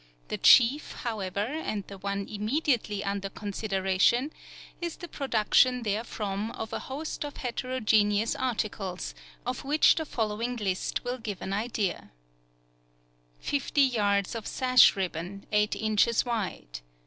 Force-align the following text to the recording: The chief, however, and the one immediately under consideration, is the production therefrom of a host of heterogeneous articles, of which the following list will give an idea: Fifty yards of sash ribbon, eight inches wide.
The 0.29 0.37
chief, 0.39 0.93
however, 1.03 1.45
and 1.45 1.85
the 1.85 1.99
one 1.99 2.27
immediately 2.27 3.03
under 3.03 3.29
consideration, 3.29 4.33
is 4.81 4.95
the 4.95 5.07
production 5.07 5.83
therefrom 5.83 6.49
of 6.53 6.73
a 6.73 6.79
host 6.79 7.23
of 7.23 7.37
heterogeneous 7.37 8.35
articles, 8.35 9.13
of 9.45 9.63
which 9.63 9.93
the 9.93 10.05
following 10.05 10.55
list 10.55 11.03
will 11.03 11.19
give 11.19 11.39
an 11.39 11.53
idea: 11.53 12.09
Fifty 13.39 13.83
yards 13.83 14.33
of 14.33 14.47
sash 14.47 14.95
ribbon, 14.95 15.45
eight 15.51 15.75
inches 15.75 16.25
wide. 16.25 16.79